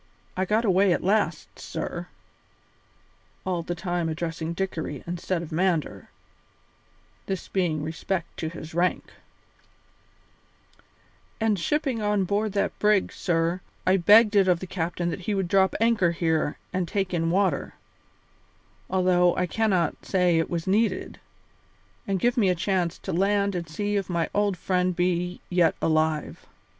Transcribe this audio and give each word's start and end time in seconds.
I 0.35 0.45
got 0.45 0.65
away 0.65 0.93
at 0.93 1.03
last, 1.03 1.59
sir" 1.59 2.07
(all 3.45 3.61
the 3.61 3.75
time 3.75 4.09
addressing 4.09 4.53
Dickory 4.53 5.03
instead 5.05 5.43
of 5.43 5.51
Mander, 5.51 6.09
this 7.27 7.47
being 7.47 7.83
respect 7.83 8.35
to 8.37 8.49
his 8.49 8.73
rank), 8.73 9.11
"and 11.39 11.59
shipping 11.59 12.01
on 12.01 12.23
board 12.23 12.53
that 12.53 12.79
brig, 12.79 13.11
sir, 13.13 13.61
I 13.85 13.97
begged 13.97 14.35
it 14.35 14.47
of 14.47 14.59
the 14.59 14.65
captain 14.65 15.11
that 15.11 15.19
he 15.29 15.35
would 15.35 15.47
drop 15.47 15.75
anchor 15.79 16.13
here 16.13 16.57
and 16.73 16.87
take 16.87 17.13
in 17.13 17.29
water, 17.29 17.75
although 18.89 19.35
I 19.35 19.45
cannot 19.45 20.03
say 20.03 20.39
it 20.39 20.49
was 20.49 20.65
needed, 20.65 21.19
and 22.07 22.19
give 22.19 22.37
me 22.37 22.49
a 22.49 22.55
chance 22.55 22.97
to 22.97 23.13
land 23.13 23.53
and 23.53 23.69
see 23.69 23.97
if 23.97 24.09
my 24.09 24.31
old 24.33 24.57
friend 24.57 24.95
be 24.95 25.41
yet 25.51 25.75
alive. 25.79 26.47